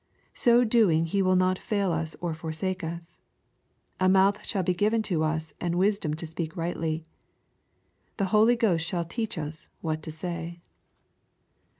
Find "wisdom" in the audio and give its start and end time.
5.77-6.15